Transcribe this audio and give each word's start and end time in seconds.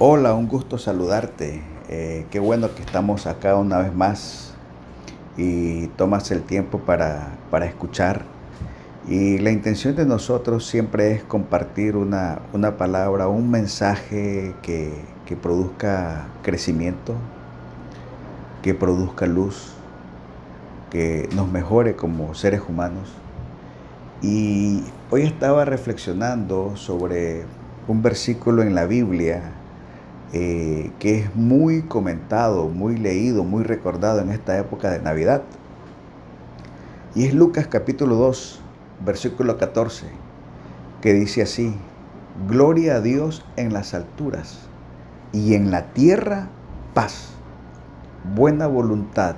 Hola, 0.00 0.34
un 0.34 0.48
gusto 0.48 0.76
saludarte. 0.76 1.62
Eh, 1.88 2.26
qué 2.32 2.40
bueno 2.40 2.74
que 2.74 2.82
estamos 2.82 3.28
acá 3.28 3.54
una 3.54 3.78
vez 3.78 3.94
más 3.94 4.52
y 5.36 5.86
tomas 5.86 6.32
el 6.32 6.42
tiempo 6.42 6.80
para, 6.80 7.36
para 7.48 7.66
escuchar. 7.66 8.22
Y 9.06 9.38
la 9.38 9.52
intención 9.52 9.94
de 9.94 10.04
nosotros 10.04 10.66
siempre 10.66 11.12
es 11.12 11.22
compartir 11.22 11.94
una, 11.96 12.40
una 12.52 12.76
palabra, 12.76 13.28
un 13.28 13.52
mensaje 13.52 14.56
que, 14.62 14.92
que 15.26 15.36
produzca 15.36 16.26
crecimiento, 16.42 17.14
que 18.62 18.74
produzca 18.74 19.26
luz, 19.26 19.74
que 20.90 21.28
nos 21.36 21.48
mejore 21.52 21.94
como 21.94 22.34
seres 22.34 22.62
humanos. 22.68 23.12
Y 24.22 24.82
hoy 25.12 25.22
estaba 25.22 25.64
reflexionando 25.64 26.74
sobre 26.74 27.44
un 27.86 28.02
versículo 28.02 28.62
en 28.62 28.74
la 28.74 28.86
Biblia 28.86 29.52
eh, 30.32 30.90
que 30.98 31.20
es 31.20 31.36
muy 31.36 31.82
comentado, 31.82 32.68
muy 32.68 32.96
leído, 32.96 33.44
muy 33.44 33.62
recordado 33.62 34.20
en 34.20 34.30
esta 34.30 34.58
época 34.58 34.90
de 34.90 35.00
Navidad. 35.00 35.42
Y 37.14 37.24
es 37.24 37.34
Lucas 37.34 37.68
capítulo 37.68 38.16
2, 38.16 38.60
versículo 39.04 39.58
14, 39.58 40.06
que 41.00 41.12
dice 41.12 41.42
así, 41.42 41.74
Gloria 42.48 42.96
a 42.96 43.00
Dios 43.00 43.44
en 43.56 43.72
las 43.72 43.94
alturas 43.94 44.58
y 45.32 45.54
en 45.54 45.70
la 45.70 45.92
tierra 45.92 46.48
paz, 46.94 47.28
buena 48.34 48.66
voluntad 48.66 49.36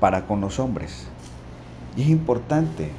para 0.00 0.26
con 0.26 0.42
los 0.42 0.58
hombres. 0.58 1.06
Y 1.96 2.02
es 2.02 2.08
importante, 2.08 2.90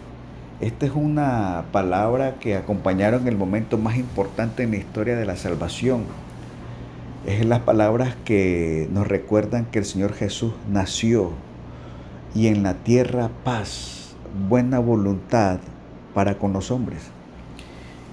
esta 0.59 0.87
es 0.87 0.93
una 0.95 1.65
palabra 1.71 2.39
que 2.39 2.55
acompañaron 2.55 3.27
el 3.27 3.37
momento 3.37 3.77
más 3.77 3.97
importante 3.97 4.63
en 4.63 4.71
la 4.71 4.77
historia 4.77 5.15
de 5.15 5.25
la 5.25 5.35
salvación 5.35 6.05
es 7.25 7.43
las 7.45 7.61
palabras 7.61 8.15
que 8.23 8.87
nos 8.91 9.07
recuerdan 9.07 9.65
que 9.65 9.79
el 9.79 9.85
Señor 9.85 10.13
Jesús 10.13 10.53
nació 10.69 11.31
y 12.35 12.47
en 12.47 12.61
la 12.61 12.75
tierra 12.75 13.31
paz, 13.43 14.15
buena 14.47 14.77
voluntad 14.79 15.59
para 16.13 16.37
con 16.37 16.53
los 16.53 16.69
hombres. 16.69 17.01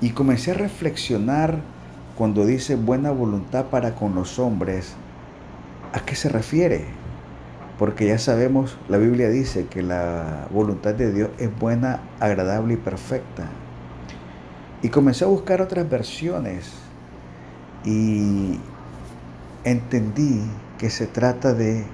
Y 0.00 0.10
comencé 0.10 0.52
a 0.52 0.54
reflexionar 0.54 1.58
cuando 2.16 2.46
dice 2.46 2.76
buena 2.76 3.10
voluntad 3.10 3.66
para 3.66 3.94
con 3.94 4.14
los 4.14 4.38
hombres, 4.38 4.94
¿a 5.92 6.00
qué 6.00 6.14
se 6.14 6.28
refiere? 6.28 6.86
Porque 7.78 8.06
ya 8.06 8.18
sabemos, 8.18 8.78
la 8.88 8.96
Biblia 8.96 9.28
dice 9.28 9.66
que 9.66 9.82
la 9.82 10.46
voluntad 10.50 10.94
de 10.94 11.12
Dios 11.12 11.30
es 11.38 11.50
buena, 11.58 12.00
agradable 12.18 12.74
y 12.74 12.78
perfecta. 12.78 13.44
Y 14.82 14.88
comencé 14.88 15.24
a 15.24 15.28
buscar 15.28 15.60
otras 15.60 15.88
versiones 15.88 16.72
y 17.84 18.58
entendí 19.64 20.42
que 20.78 20.90
se 20.90 21.06
trata 21.06 21.54
de 21.54 21.84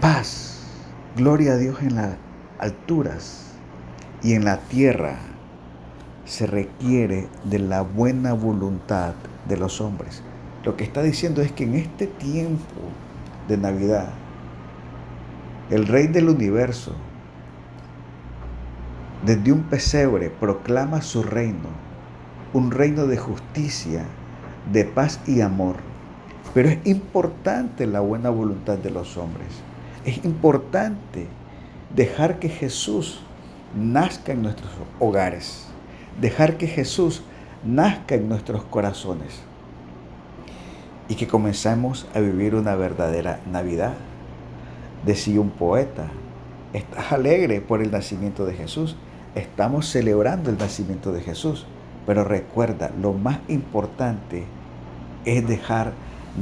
paz, 0.00 0.62
gloria 1.16 1.52
a 1.52 1.56
Dios 1.56 1.82
en 1.82 1.96
las 1.96 2.16
alturas 2.58 3.52
y 4.22 4.34
en 4.34 4.44
la 4.44 4.58
tierra 4.58 5.16
se 6.24 6.46
requiere 6.46 7.28
de 7.44 7.58
la 7.58 7.82
buena 7.82 8.32
voluntad 8.32 9.14
de 9.48 9.56
los 9.56 9.80
hombres. 9.80 10.22
Lo 10.64 10.76
que 10.76 10.84
está 10.84 11.02
diciendo 11.02 11.42
es 11.42 11.52
que 11.52 11.64
en 11.64 11.74
este 11.74 12.06
tiempo 12.06 12.80
de 13.48 13.56
Navidad, 13.56 14.10
el 15.70 15.86
Rey 15.86 16.06
del 16.06 16.28
universo, 16.28 16.94
desde 19.24 19.52
un 19.52 19.62
pesebre, 19.64 20.30
proclama 20.30 21.02
su 21.02 21.22
reino, 21.22 21.68
un 22.52 22.70
reino 22.70 23.06
de 23.06 23.18
justicia, 23.18 24.04
de 24.72 24.84
paz 24.84 25.20
y 25.26 25.40
amor. 25.40 25.76
Pero 26.54 26.68
es 26.68 26.78
importante 26.84 27.86
la 27.86 28.00
buena 28.00 28.30
voluntad 28.30 28.78
de 28.78 28.90
los 28.90 29.16
hombres. 29.16 29.48
Es 30.04 30.24
importante 30.24 31.26
dejar 31.94 32.38
que 32.38 32.48
Jesús 32.48 33.20
nazca 33.74 34.32
en 34.32 34.42
nuestros 34.42 34.70
hogares. 34.98 35.66
Dejar 36.20 36.56
que 36.56 36.66
Jesús 36.66 37.22
nazca 37.64 38.14
en 38.14 38.28
nuestros 38.28 38.64
corazones. 38.64 39.40
Y 41.08 41.14
que 41.14 41.26
comenzamos 41.26 42.06
a 42.14 42.20
vivir 42.20 42.54
una 42.54 42.74
verdadera 42.74 43.40
Navidad. 43.50 43.94
Decía 45.04 45.40
un 45.40 45.50
poeta, 45.50 46.08
estás 46.72 47.12
alegre 47.12 47.60
por 47.60 47.82
el 47.82 47.90
nacimiento 47.90 48.44
de 48.44 48.54
Jesús. 48.54 48.96
Estamos 49.34 49.88
celebrando 49.88 50.50
el 50.50 50.58
nacimiento 50.58 51.12
de 51.12 51.20
Jesús. 51.20 51.66
Pero 52.06 52.24
recuerda, 52.24 52.90
lo 53.00 53.12
más 53.12 53.38
importante 53.48 54.38
es 54.38 54.59
dejar 55.24 55.92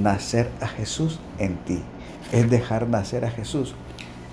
nacer 0.01 0.51
a 0.61 0.69
Jesús 0.69 1.19
en 1.39 1.57
ti. 1.57 1.83
Es 2.33 2.51
dejar 2.51 2.89
nacer 2.89 3.25
a 3.25 3.31
Jesús 3.31 3.75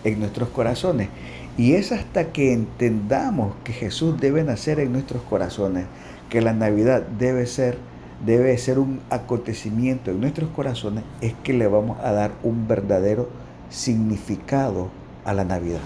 en 0.03 0.19
nuestros 0.19 0.49
corazones. 0.49 1.09
Y 1.57 1.73
es 1.73 1.91
hasta 1.91 2.31
que 2.31 2.53
entendamos 2.53 3.55
que 3.63 3.73
Jesús 3.73 4.19
debe 4.19 4.43
nacer 4.43 4.79
en 4.79 4.91
nuestros 4.91 5.23
corazones, 5.23 5.85
que 6.29 6.41
la 6.41 6.53
Navidad 6.53 7.03
debe 7.03 7.45
ser, 7.45 7.77
debe 8.25 8.57
ser 8.57 8.77
un 8.77 8.99
acontecimiento 9.09 10.11
en 10.11 10.19
nuestros 10.19 10.49
corazones, 10.49 11.03
es 11.21 11.33
que 11.43 11.53
le 11.53 11.67
vamos 11.67 11.97
a 12.03 12.11
dar 12.11 12.31
un 12.43 12.67
verdadero 12.67 13.29
significado 13.69 14.89
a 15.23 15.33
la 15.33 15.45
Navidad. 15.45 15.79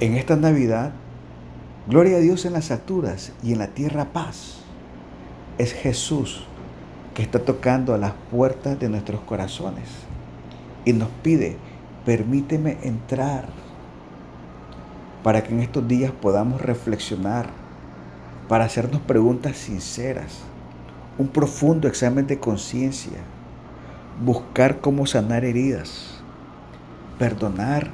En 0.00 0.16
esta 0.16 0.34
Navidad 0.34 0.92
Gloria 1.88 2.18
a 2.18 2.20
Dios 2.20 2.44
en 2.44 2.52
las 2.52 2.70
alturas 2.70 3.32
y 3.42 3.52
en 3.52 3.58
la 3.58 3.66
tierra 3.66 4.12
paz. 4.12 4.61
Es 5.62 5.72
Jesús 5.72 6.42
que 7.14 7.22
está 7.22 7.38
tocando 7.38 7.94
a 7.94 7.96
las 7.96 8.14
puertas 8.32 8.80
de 8.80 8.88
nuestros 8.88 9.20
corazones 9.20 9.84
y 10.84 10.92
nos 10.92 11.08
pide, 11.22 11.56
permíteme 12.04 12.78
entrar 12.82 13.44
para 15.22 15.44
que 15.44 15.54
en 15.54 15.60
estos 15.60 15.86
días 15.86 16.10
podamos 16.10 16.60
reflexionar, 16.60 17.46
para 18.48 18.64
hacernos 18.64 19.02
preguntas 19.02 19.56
sinceras, 19.56 20.40
un 21.16 21.28
profundo 21.28 21.86
examen 21.86 22.26
de 22.26 22.40
conciencia, 22.40 23.20
buscar 24.20 24.80
cómo 24.80 25.06
sanar 25.06 25.44
heridas, 25.44 26.24
perdonar 27.20 27.88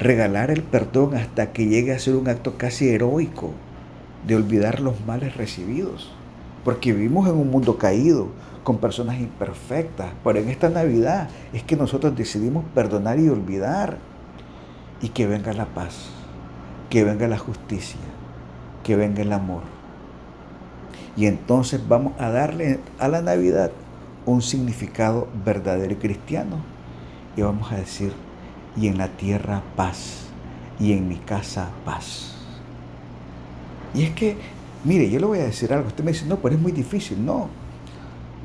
regalar 0.00 0.50
el 0.50 0.64
perdón 0.64 1.14
hasta 1.14 1.52
que 1.52 1.68
llegue 1.68 1.92
a 1.92 2.00
ser 2.00 2.16
un 2.16 2.28
acto 2.28 2.58
casi 2.58 2.88
heroico 2.88 3.52
de 4.26 4.34
olvidar 4.34 4.80
los 4.80 5.06
males 5.06 5.36
recibidos. 5.36 6.12
Porque 6.64 6.92
vivimos 6.92 7.28
en 7.28 7.36
un 7.36 7.50
mundo 7.50 7.76
caído, 7.76 8.28
con 8.64 8.78
personas 8.78 9.20
imperfectas, 9.20 10.12
pero 10.24 10.38
en 10.38 10.48
esta 10.48 10.70
Navidad 10.70 11.28
es 11.52 11.62
que 11.62 11.76
nosotros 11.76 12.16
decidimos 12.16 12.64
perdonar 12.74 13.20
y 13.20 13.28
olvidar 13.28 13.98
y 15.02 15.10
que 15.10 15.26
venga 15.26 15.52
la 15.52 15.66
paz, 15.66 16.06
que 16.88 17.04
venga 17.04 17.28
la 17.28 17.38
justicia, 17.38 18.00
que 18.82 18.96
venga 18.96 19.20
el 19.20 19.34
amor. 19.34 19.62
Y 21.16 21.26
entonces 21.26 21.86
vamos 21.86 22.14
a 22.18 22.30
darle 22.30 22.80
a 22.98 23.08
la 23.08 23.20
Navidad 23.20 23.70
un 24.26 24.42
significado 24.42 25.28
verdadero 25.44 25.92
y 25.92 25.96
cristiano. 25.96 26.56
Y 27.36 27.42
vamos 27.42 27.70
a 27.70 27.76
decir, 27.76 28.12
y 28.76 28.88
en 28.88 28.98
la 28.98 29.08
tierra 29.08 29.62
paz, 29.76 30.24
y 30.80 30.92
en 30.92 31.08
mi 31.08 31.16
casa 31.16 31.68
paz. 31.84 32.34
Y 33.94 34.04
es 34.04 34.10
que, 34.10 34.36
mire, 34.84 35.10
yo 35.10 35.18
le 35.18 35.26
voy 35.26 35.38
a 35.38 35.44
decir 35.44 35.72
algo, 35.72 35.88
usted 35.88 36.04
me 36.04 36.12
dice, 36.12 36.26
no, 36.26 36.36
pero 36.36 36.54
es 36.54 36.60
muy 36.60 36.72
difícil, 36.72 37.24
no. 37.24 37.48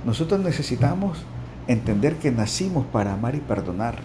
Nosotros 0.06 0.40
necesitamos 0.40 1.20
entender 1.68 2.16
que 2.16 2.32
nacimos 2.32 2.86
para 2.86 3.14
amar 3.14 3.36
y 3.36 3.40
perdonar. 3.40 4.00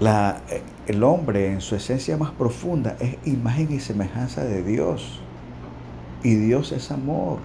Eh, 0.00 0.62
el 0.86 1.02
hombre 1.02 1.52
en 1.52 1.60
su 1.60 1.74
esencia 1.74 2.16
más 2.16 2.30
profunda 2.30 2.96
es 3.00 3.16
imagen 3.26 3.72
y 3.72 3.80
semejanza 3.80 4.44
de 4.44 4.62
Dios. 4.62 5.20
Y 6.22 6.34
Dios 6.34 6.72
es 6.72 6.90
amor. 6.90 7.38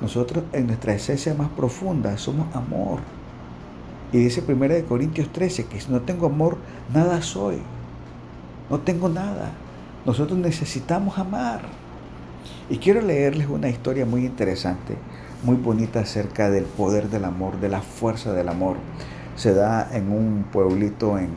Nosotros 0.00 0.44
en 0.52 0.66
nuestra 0.66 0.94
esencia 0.94 1.34
más 1.34 1.48
profunda 1.50 2.16
somos 2.16 2.54
amor. 2.56 3.00
Y 4.12 4.18
dice 4.18 4.42
1 4.46 4.86
Corintios 4.88 5.30
13 5.30 5.66
que 5.66 5.80
si 5.80 5.90
no 5.90 6.00
tengo 6.00 6.26
amor, 6.26 6.56
nada 6.92 7.20
soy. 7.20 7.58
No 8.70 8.80
tengo 8.80 9.08
nada. 9.08 9.52
Nosotros 10.06 10.38
necesitamos 10.38 11.18
amar. 11.18 11.79
Y 12.70 12.78
quiero 12.78 13.00
leerles 13.00 13.48
una 13.48 13.68
historia 13.68 14.06
muy 14.06 14.24
interesante, 14.24 14.94
muy 15.42 15.56
bonita 15.56 16.00
acerca 16.00 16.50
del 16.50 16.62
poder 16.62 17.08
del 17.08 17.24
amor, 17.24 17.58
de 17.58 17.68
la 17.68 17.82
fuerza 17.82 18.32
del 18.32 18.48
amor. 18.48 18.76
Se 19.34 19.52
da 19.52 19.88
en 19.92 20.12
un 20.12 20.44
pueblito 20.52 21.18
en 21.18 21.30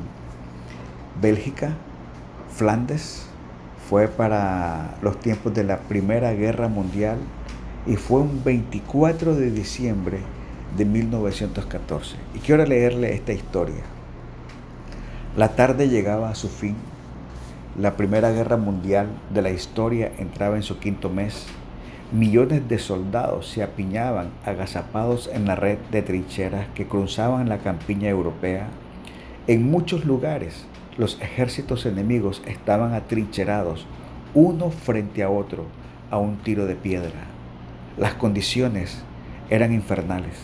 Bélgica, 1.19 1.73
Flandes. 2.55 3.25
Fue 3.89 4.07
para 4.07 4.95
los 5.01 5.19
tiempos 5.19 5.55
de 5.55 5.63
la 5.63 5.79
Primera 5.79 6.33
Guerra 6.33 6.67
Mundial 6.67 7.17
y 7.87 7.95
fue 7.95 8.21
un 8.21 8.43
24 8.43 9.35
de 9.35 9.49
diciembre 9.49 10.19
de 10.77 10.85
1914. 10.85 12.15
Y 12.35 12.39
quiero 12.39 12.63
leerle 12.63 13.15
esta 13.15 13.33
historia. 13.33 13.83
La 15.35 15.55
tarde 15.55 15.89
llegaba 15.89 16.29
a 16.29 16.35
su 16.35 16.47
fin. 16.47 16.75
La 17.79 17.97
Primera 17.97 18.31
Guerra 18.31 18.55
Mundial 18.55 19.07
de 19.33 19.41
la 19.41 19.49
historia 19.49 20.11
entraba 20.19 20.57
en 20.57 20.61
su 20.61 20.77
quinto 20.77 21.09
mes. 21.09 21.47
Millones 22.11 22.69
de 22.69 22.77
soldados 22.77 23.49
se 23.49 23.63
apiñaban 23.63 24.29
agazapados 24.45 25.27
en 25.33 25.47
la 25.47 25.55
red 25.55 25.79
de 25.91 26.03
trincheras 26.03 26.67
que 26.75 26.85
cruzaban 26.85 27.49
la 27.49 27.57
campiña 27.57 28.09
europea. 28.09 28.67
En 29.47 29.71
muchos 29.71 30.05
lugares 30.05 30.67
los 30.99 31.19
ejércitos 31.19 31.87
enemigos 31.87 32.43
estaban 32.45 32.93
atrincherados 32.93 33.87
uno 34.35 34.69
frente 34.69 35.23
a 35.23 35.31
otro 35.31 35.65
a 36.11 36.19
un 36.19 36.37
tiro 36.37 36.67
de 36.67 36.75
piedra. 36.75 37.25
Las 37.97 38.13
condiciones 38.13 39.01
eran 39.49 39.73
infernales. 39.73 40.37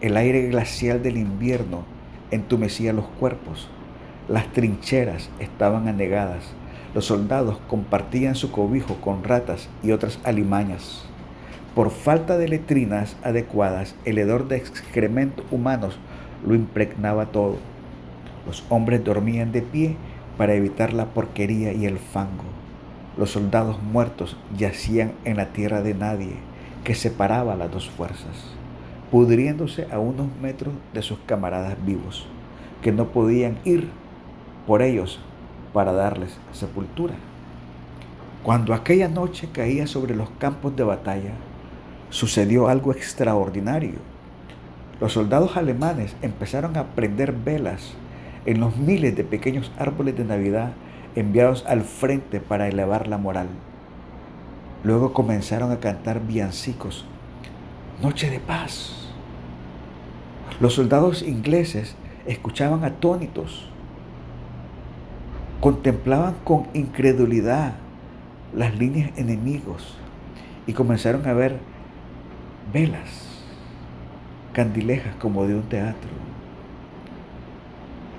El 0.00 0.16
aire 0.16 0.46
glacial 0.50 1.02
del 1.02 1.16
invierno 1.16 1.82
entumecía 2.30 2.92
los 2.92 3.06
cuerpos. 3.06 3.68
Las 4.28 4.52
trincheras 4.52 5.30
estaban 5.38 5.88
anegadas 5.88 6.54
los 6.94 7.06
soldados 7.06 7.58
compartían 7.66 8.36
su 8.36 8.52
cobijo 8.52 8.94
con 9.00 9.24
ratas 9.24 9.68
y 9.82 9.90
otras 9.90 10.20
alimañas. 10.22 11.04
Por 11.74 11.90
falta 11.90 12.38
de 12.38 12.46
letrinas 12.46 13.16
adecuadas, 13.24 13.96
el 14.04 14.16
hedor 14.18 14.46
de 14.46 14.56
excrementos 14.56 15.44
humanos 15.50 15.98
lo 16.46 16.54
impregnaba 16.54 17.26
todo. 17.26 17.56
Los 18.46 18.64
hombres 18.68 19.02
dormían 19.02 19.50
de 19.50 19.62
pie 19.62 19.96
para 20.38 20.54
evitar 20.54 20.92
la 20.92 21.06
porquería 21.06 21.72
y 21.72 21.84
el 21.86 21.98
fango. 21.98 22.44
Los 23.18 23.30
soldados 23.30 23.82
muertos 23.82 24.36
yacían 24.56 25.14
en 25.24 25.36
la 25.36 25.46
tierra 25.46 25.82
de 25.82 25.94
nadie, 25.94 26.36
que 26.84 26.94
separaba 26.94 27.56
las 27.56 27.72
dos 27.72 27.90
fuerzas, 27.90 28.54
pudriéndose 29.10 29.88
a 29.90 29.98
unos 29.98 30.28
metros 30.40 30.74
de 30.92 31.02
sus 31.02 31.18
camaradas 31.26 31.76
vivos, 31.84 32.28
que 32.82 32.92
no 32.92 33.08
podían 33.08 33.58
ir 33.64 33.88
por 34.66 34.82
ellos 34.82 35.18
para 35.72 35.92
darles 35.92 36.38
sepultura. 36.52 37.14
Cuando 38.42 38.74
aquella 38.74 39.08
noche 39.08 39.48
caía 39.52 39.86
sobre 39.86 40.14
los 40.14 40.28
campos 40.38 40.76
de 40.76 40.84
batalla, 40.84 41.32
sucedió 42.10 42.68
algo 42.68 42.92
extraordinario. 42.92 43.94
Los 45.00 45.14
soldados 45.14 45.56
alemanes 45.56 46.14
empezaron 46.22 46.76
a 46.76 46.84
prender 46.94 47.32
velas 47.32 47.94
en 48.46 48.60
los 48.60 48.76
miles 48.76 49.16
de 49.16 49.24
pequeños 49.24 49.72
árboles 49.78 50.16
de 50.16 50.24
Navidad 50.24 50.72
enviados 51.16 51.64
al 51.66 51.82
frente 51.82 52.40
para 52.40 52.68
elevar 52.68 53.08
la 53.08 53.18
moral. 53.18 53.48
Luego 54.82 55.12
comenzaron 55.12 55.72
a 55.72 55.80
cantar 55.80 56.20
villancicos, 56.20 57.06
Noche 58.02 58.28
de 58.28 58.40
paz. 58.40 59.08
Los 60.60 60.74
soldados 60.74 61.22
ingleses 61.22 61.94
escuchaban 62.26 62.84
atónitos 62.84 63.68
contemplaban 65.64 66.34
con 66.44 66.66
incredulidad 66.74 67.72
las 68.54 68.76
líneas 68.76 69.12
enemigos 69.16 69.96
y 70.66 70.74
comenzaron 70.74 71.26
a 71.26 71.32
ver 71.32 71.58
velas, 72.70 73.08
candilejas 74.52 75.16
como 75.16 75.46
de 75.46 75.54
un 75.54 75.62
teatro. 75.62 76.10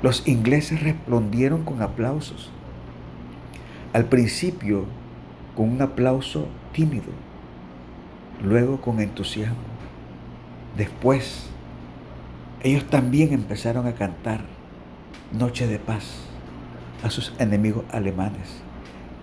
Los 0.01 0.27
ingleses 0.27 0.81
respondieron 0.81 1.63
con 1.63 1.83
aplausos. 1.83 2.49
Al 3.93 4.05
principio 4.05 4.85
con 5.55 5.69
un 5.69 5.83
aplauso 5.83 6.47
tímido, 6.73 7.11
luego 8.43 8.81
con 8.81 8.99
entusiasmo. 8.99 9.55
Después, 10.75 11.47
ellos 12.63 12.85
también 12.85 13.33
empezaron 13.33 13.85
a 13.85 13.93
cantar 13.93 14.41
Noche 15.31 15.67
de 15.67 15.77
Paz 15.77 16.25
a 17.03 17.09
sus 17.09 17.33
enemigos 17.39 17.83
alemanes, 17.91 18.61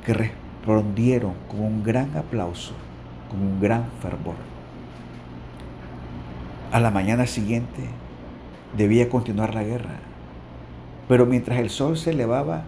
que 0.05 0.15
respondieron 0.15 1.35
con 1.49 1.61
un 1.61 1.83
gran 1.83 2.17
aplauso, 2.17 2.75
con 3.31 3.41
un 3.41 3.61
gran 3.61 3.85
fervor. 4.01 4.37
A 6.71 6.81
la 6.81 6.91
mañana 6.91 7.27
siguiente 7.27 7.83
debía 8.77 9.09
continuar 9.09 9.55
la 9.55 9.65
guerra, 9.65 10.01
pero 11.09 11.27
mientras 11.27 11.59
el 11.59 11.71
sol 11.71 11.97
se 11.97 12.11
elevaba, 12.11 12.65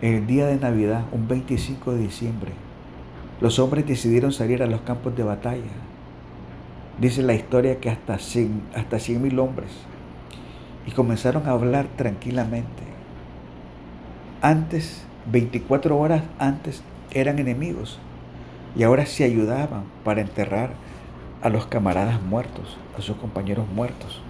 el 0.00 0.26
día 0.26 0.46
de 0.46 0.56
Navidad, 0.56 1.04
un 1.12 1.28
25 1.28 1.92
de 1.92 2.00
diciembre, 2.00 2.52
los 3.40 3.58
hombres 3.58 3.86
decidieron 3.86 4.32
salir 4.32 4.62
a 4.62 4.66
los 4.66 4.80
campos 4.82 5.16
de 5.16 5.22
batalla. 5.22 5.72
Dice 7.00 7.22
la 7.22 7.34
historia 7.34 7.80
que 7.80 7.90
hasta 7.90 8.18
100 8.18 8.62
hasta 8.74 8.98
mil 9.18 9.38
hombres 9.38 9.70
y 10.86 10.90
comenzaron 10.90 11.46
a 11.46 11.52
hablar 11.52 11.86
tranquilamente 11.96 12.91
antes, 14.42 15.04
24 15.30 15.96
horas 15.96 16.24
antes, 16.40 16.82
eran 17.12 17.38
enemigos 17.38 18.00
y 18.76 18.82
ahora 18.82 19.06
se 19.06 19.22
ayudaban 19.24 19.84
para 20.04 20.20
enterrar 20.20 20.74
a 21.42 21.48
los 21.48 21.66
camaradas 21.66 22.20
muertos, 22.20 22.76
a 22.98 23.02
sus 23.02 23.16
compañeros 23.16 23.66
muertos. 23.72 24.20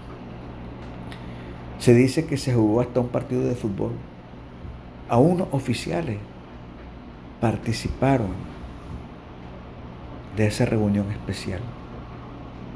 Se 1.78 1.94
dice 1.94 2.26
que 2.26 2.36
se 2.36 2.54
jugó 2.54 2.82
hasta 2.82 3.00
un 3.00 3.08
partido 3.08 3.42
de 3.42 3.54
fútbol. 3.54 3.92
A 5.08 5.16
unos 5.16 5.48
oficiales 5.52 6.18
participaron 7.40 8.28
de 10.36 10.46
esa 10.46 10.64
reunión 10.64 11.10
especial. 11.10 11.60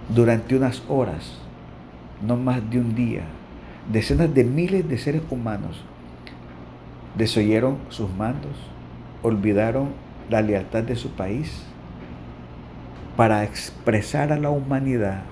Durante 0.08 0.56
unas 0.56 0.82
horas, 0.88 1.38
no 2.26 2.36
más 2.36 2.68
de 2.70 2.80
un 2.80 2.94
día, 2.94 3.24
decenas 3.92 4.32
de 4.34 4.44
miles 4.44 4.88
de 4.88 4.98
seres 4.98 5.22
humanos 5.30 5.82
desoyeron 7.16 7.78
sus 7.88 8.14
mandos, 8.14 8.56
olvidaron 9.22 9.88
la 10.28 10.42
lealtad 10.42 10.82
de 10.82 10.96
su 10.96 11.10
país 11.10 11.62
para 13.16 13.44
expresar 13.44 14.32
a 14.32 14.38
la 14.38 14.50
humanidad 14.50 15.22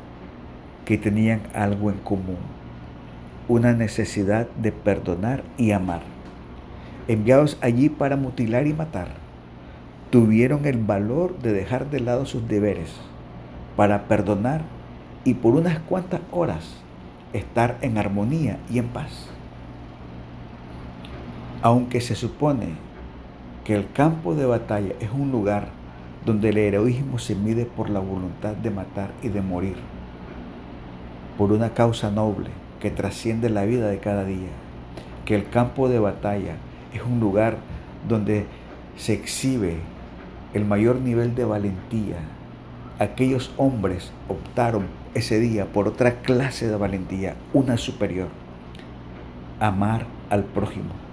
que 0.86 0.96
tenían 0.96 1.42
algo 1.54 1.90
en 1.90 1.98
común, 1.98 2.38
una 3.48 3.72
necesidad 3.72 4.48
de 4.56 4.72
perdonar 4.72 5.42
y 5.58 5.72
amar. 5.72 6.00
Enviados 7.08 7.58
allí 7.60 7.90
para 7.90 8.16
mutilar 8.16 8.66
y 8.66 8.72
matar, 8.72 9.08
tuvieron 10.10 10.64
el 10.64 10.78
valor 10.78 11.38
de 11.40 11.52
dejar 11.52 11.90
de 11.90 12.00
lado 12.00 12.24
sus 12.24 12.48
deberes 12.48 12.94
para 13.76 14.04
perdonar 14.04 14.62
y 15.24 15.34
por 15.34 15.54
unas 15.54 15.80
cuantas 15.80 16.20
horas 16.30 16.82
estar 17.34 17.76
en 17.82 17.98
armonía 17.98 18.58
y 18.70 18.78
en 18.78 18.88
paz 18.88 19.33
aunque 21.64 22.02
se 22.02 22.14
supone 22.14 22.74
que 23.64 23.74
el 23.74 23.90
campo 23.90 24.34
de 24.34 24.44
batalla 24.44 24.92
es 25.00 25.08
un 25.10 25.32
lugar 25.32 25.68
donde 26.26 26.50
el 26.50 26.58
heroísmo 26.58 27.18
se 27.18 27.34
mide 27.34 27.64
por 27.64 27.88
la 27.88 28.00
voluntad 28.00 28.52
de 28.52 28.68
matar 28.68 29.12
y 29.22 29.28
de 29.28 29.40
morir, 29.40 29.76
por 31.38 31.52
una 31.52 31.70
causa 31.70 32.10
noble 32.10 32.50
que 32.80 32.90
trasciende 32.90 33.48
la 33.48 33.64
vida 33.64 33.88
de 33.88 33.98
cada 33.98 34.26
día, 34.26 34.50
que 35.24 35.34
el 35.34 35.48
campo 35.48 35.88
de 35.88 35.98
batalla 35.98 36.56
es 36.92 37.00
un 37.02 37.18
lugar 37.18 37.56
donde 38.06 38.44
se 38.98 39.14
exhibe 39.14 39.78
el 40.52 40.66
mayor 40.66 40.96
nivel 40.96 41.34
de 41.34 41.46
valentía. 41.46 42.18
Aquellos 42.98 43.54
hombres 43.56 44.12
optaron 44.28 44.84
ese 45.14 45.40
día 45.40 45.64
por 45.64 45.88
otra 45.88 46.20
clase 46.20 46.68
de 46.68 46.76
valentía, 46.76 47.36
una 47.54 47.78
superior, 47.78 48.28
amar 49.60 50.04
al 50.28 50.44
prójimo 50.44 51.04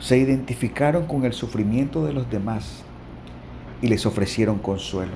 se 0.00 0.18
identificaron 0.18 1.06
con 1.06 1.24
el 1.24 1.32
sufrimiento 1.32 2.04
de 2.04 2.12
los 2.12 2.30
demás 2.30 2.82
y 3.82 3.88
les 3.88 4.06
ofrecieron 4.06 4.58
consuelo. 4.58 5.12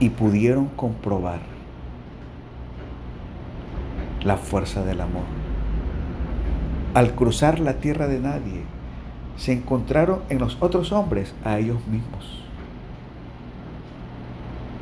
Y 0.00 0.10
pudieron 0.10 0.66
comprobar 0.66 1.40
la 4.22 4.36
fuerza 4.36 4.84
del 4.84 5.00
amor. 5.00 5.24
Al 6.94 7.14
cruzar 7.14 7.58
la 7.60 7.74
tierra 7.74 8.06
de 8.06 8.20
nadie, 8.20 8.62
se 9.36 9.52
encontraron 9.52 10.20
en 10.28 10.38
los 10.38 10.56
otros 10.60 10.90
hombres 10.92 11.34
a 11.44 11.58
ellos 11.58 11.78
mismos 11.86 12.42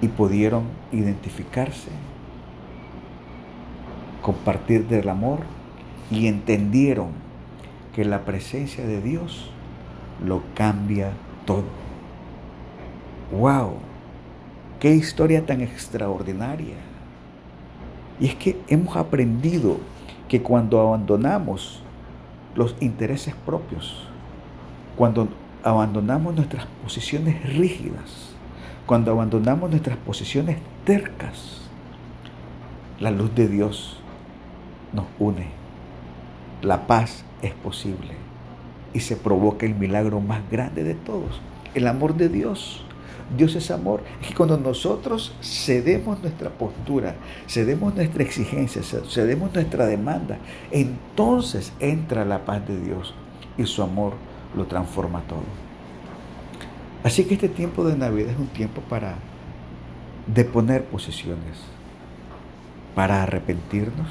y 0.00 0.08
pudieron 0.08 0.64
identificarse, 0.92 1.90
compartir 4.22 4.86
del 4.88 5.08
amor 5.08 5.40
y 6.10 6.26
entendieron 6.26 7.25
que 7.96 8.04
la 8.04 8.26
presencia 8.26 8.86
de 8.86 9.00
Dios 9.00 9.50
lo 10.22 10.42
cambia 10.54 11.12
todo. 11.46 11.64
¡Wow! 13.32 13.78
¡Qué 14.78 14.94
historia 14.94 15.46
tan 15.46 15.62
extraordinaria! 15.62 16.76
Y 18.20 18.26
es 18.26 18.34
que 18.34 18.60
hemos 18.68 18.98
aprendido 18.98 19.78
que 20.28 20.42
cuando 20.42 20.78
abandonamos 20.78 21.82
los 22.54 22.76
intereses 22.80 23.34
propios, 23.46 24.06
cuando 24.94 25.28
abandonamos 25.64 26.34
nuestras 26.34 26.66
posiciones 26.82 27.42
rígidas, 27.56 28.34
cuando 28.84 29.10
abandonamos 29.12 29.70
nuestras 29.70 29.96
posiciones 29.96 30.58
tercas, 30.84 31.62
la 33.00 33.10
luz 33.10 33.34
de 33.34 33.48
Dios 33.48 33.96
nos 34.92 35.06
une. 35.18 35.46
La 36.60 36.86
paz 36.86 37.24
es 37.46 37.54
posible 37.54 38.14
y 38.92 39.00
se 39.00 39.16
provoca 39.16 39.66
el 39.66 39.74
milagro 39.74 40.20
más 40.20 40.40
grande 40.50 40.84
de 40.84 40.94
todos, 40.94 41.40
el 41.74 41.86
amor 41.86 42.14
de 42.14 42.28
Dios. 42.28 42.82
Dios 43.36 43.56
es 43.56 43.70
amor. 43.72 44.02
Que 44.26 44.34
cuando 44.34 44.56
nosotros 44.56 45.34
cedemos 45.42 46.22
nuestra 46.22 46.50
postura, 46.50 47.16
cedemos 47.48 47.94
nuestra 47.94 48.22
exigencia, 48.22 48.82
cedemos 48.82 49.52
nuestra 49.52 49.86
demanda, 49.86 50.38
entonces 50.70 51.72
entra 51.80 52.24
la 52.24 52.44
paz 52.44 52.66
de 52.68 52.80
Dios 52.80 53.14
y 53.58 53.64
su 53.66 53.82
amor 53.82 54.14
lo 54.56 54.66
transforma 54.66 55.22
todo. 55.22 55.42
Así 57.02 57.24
que 57.24 57.34
este 57.34 57.48
tiempo 57.48 57.84
de 57.84 57.96
Navidad 57.96 58.30
es 58.30 58.38
un 58.38 58.48
tiempo 58.48 58.80
para 58.82 59.14
deponer 60.26 60.84
posiciones, 60.84 61.58
para 62.94 63.22
arrepentirnos, 63.22 64.08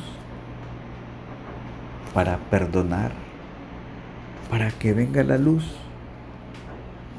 para 2.14 2.38
perdonar, 2.38 3.25
para 4.50 4.72
que 4.72 4.94
venga 4.94 5.24
la 5.24 5.38
luz 5.38 5.64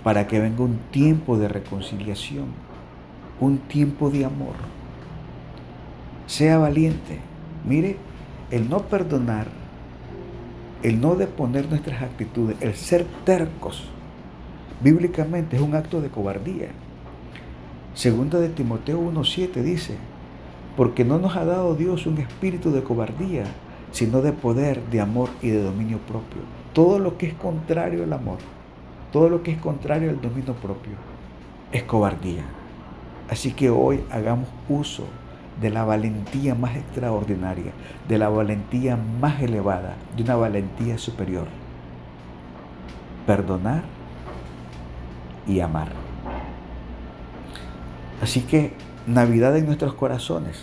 para 0.06 0.28
que 0.28 0.38
venga 0.38 0.62
un 0.62 0.78
tiempo 0.92 1.36
de 1.36 1.48
reconciliación, 1.48 2.44
un 3.40 3.58
tiempo 3.58 4.08
de 4.08 4.24
amor. 4.24 4.54
Sea 6.28 6.58
valiente. 6.58 7.18
Mire, 7.64 7.96
el 8.52 8.70
no 8.70 8.82
perdonar, 8.82 9.48
el 10.84 11.00
no 11.00 11.16
deponer 11.16 11.68
nuestras 11.68 12.02
actitudes, 12.02 12.56
el 12.60 12.76
ser 12.76 13.04
tercos, 13.24 13.82
bíblicamente 14.80 15.56
es 15.56 15.62
un 15.62 15.74
acto 15.74 16.00
de 16.00 16.08
cobardía. 16.08 16.68
Segunda 17.94 18.38
de 18.38 18.50
Timoteo 18.50 19.00
1.7 19.00 19.60
dice, 19.60 19.96
porque 20.76 21.04
no 21.04 21.18
nos 21.18 21.34
ha 21.34 21.44
dado 21.44 21.74
Dios 21.74 22.06
un 22.06 22.18
espíritu 22.18 22.70
de 22.70 22.84
cobardía, 22.84 23.42
sino 23.90 24.22
de 24.22 24.30
poder, 24.30 24.80
de 24.84 25.00
amor 25.00 25.30
y 25.42 25.48
de 25.48 25.64
dominio 25.64 25.98
propio. 25.98 26.55
Todo 26.76 27.00
lo 27.00 27.18
que 27.18 27.26
es 27.26 27.34
contrario 27.34 28.04
al 28.04 28.12
amor 28.12 28.38
todo 29.16 29.30
lo 29.30 29.42
que 29.42 29.52
es 29.52 29.58
contrario 29.58 30.10
al 30.10 30.20
dominio 30.20 30.52
propio 30.52 30.92
es 31.72 31.84
cobardía. 31.84 32.44
Así 33.30 33.52
que 33.52 33.70
hoy 33.70 34.04
hagamos 34.10 34.46
uso 34.68 35.04
de 35.58 35.70
la 35.70 35.86
valentía 35.86 36.54
más 36.54 36.76
extraordinaria, 36.76 37.72
de 38.06 38.18
la 38.18 38.28
valentía 38.28 38.96
más 38.96 39.40
elevada, 39.40 39.94
de 40.14 40.22
una 40.22 40.36
valentía 40.36 40.98
superior. 40.98 41.46
Perdonar 43.26 43.84
y 45.46 45.60
amar. 45.60 45.88
Así 48.20 48.42
que 48.42 48.74
Navidad 49.06 49.56
en 49.56 49.64
nuestros 49.64 49.94
corazones. 49.94 50.62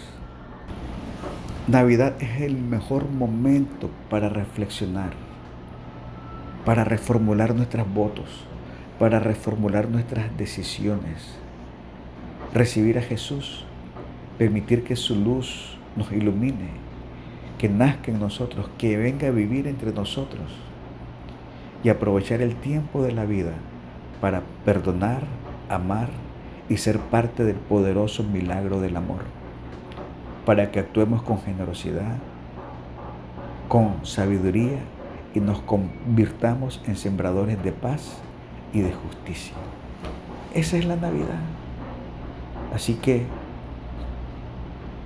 Navidad 1.68 2.14
es 2.22 2.42
el 2.42 2.56
mejor 2.56 3.10
momento 3.10 3.90
para 4.12 4.30
reflexionar 4.30 5.23
para 6.66 6.84
reformular 6.84 7.54
nuestros 7.54 7.92
votos, 7.94 8.46
para 9.00 9.20
reformular 9.20 9.90
nuestras 9.90 10.36
decisiones, 10.38 11.36
recibir 12.54 12.98
a 12.98 13.02
Jesús, 13.02 13.66
permitir 14.38 14.84
que 14.84 14.96
su 14.96 15.16
luz 15.16 15.78
nos 15.96 16.12
ilumine, 16.12 16.70
que 17.58 17.68
nazca 17.70 18.12
en 18.12 18.20
nosotros, 18.20 18.70
que 18.78 18.98
venga 18.98 19.28
a 19.28 19.32
vivir 19.32 19.68
entre 19.68 19.92
nosotros 19.92 20.52
y 21.84 21.90
aprovechar 21.90 22.42
el 22.42 22.56
tiempo 22.56 23.04
de 23.04 23.12
la 23.12 23.26
vida 23.26 23.54
para 24.22 24.42
perdonar, 24.64 25.24
amar 25.70 26.10
y 26.70 26.78
ser 26.78 26.98
parte 26.98 27.44
del 27.44 27.58
poderoso 27.58 28.24
milagro 28.24 28.80
del 28.80 28.96
amor, 28.96 29.24
para 30.46 30.72
que 30.72 30.80
actuemos 30.80 31.24
con 31.24 31.42
generosidad, 31.42 32.18
con 33.68 34.06
sabiduría 34.06 34.80
y 35.34 35.40
nos 35.40 35.60
convirtamos 35.62 36.82
en 36.86 36.96
sembradores 36.96 37.62
de 37.64 37.72
paz 37.72 38.18
y 38.72 38.82
de 38.82 38.92
justicia. 38.94 39.56
Esa 40.54 40.78
es 40.78 40.86
la 40.86 40.96
Navidad. 40.96 41.40
Así 42.74 42.96
que, 42.96 43.26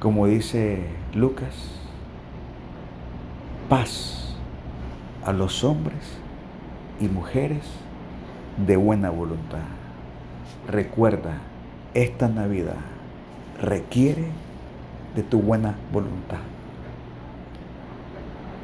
como 0.02 0.28
dice 0.28 0.86
Lucas, 1.14 1.72
paz 3.70 4.36
a 5.26 5.32
los 5.34 5.64
hombres 5.64 6.18
y 7.00 7.08
mujeres 7.08 7.64
de 8.66 8.76
buena 8.76 9.10
voluntad. 9.10 9.64
Recuerda, 10.68 11.38
esta 11.94 12.28
Navidad 12.28 12.76
requiere 13.62 14.26
de 15.16 15.24
tu 15.24 15.42
buena 15.42 15.76
voluntad. 15.92 16.40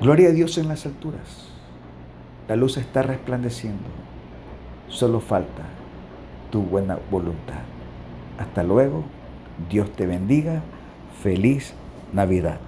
Gloria 0.01 0.29
a 0.29 0.31
Dios 0.31 0.57
en 0.57 0.67
las 0.67 0.85
alturas 0.85 1.52
la 2.47 2.55
luz 2.55 2.77
está 2.77 3.01
resplandeciendo. 3.03 3.83
Solo 4.89 5.19
falta 5.19 5.63
tu 6.51 6.61
buena 6.61 6.99
voluntad. 7.09 7.61
Hasta 8.37 8.63
luego. 8.63 9.03
Dios 9.69 9.91
te 9.91 10.05
bendiga. 10.05 10.61
Feliz 11.21 11.73
Navidad. 12.11 12.59